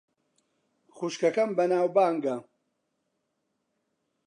خوشکەکەم 0.95 1.49
بەناوبانگە. 1.57 2.35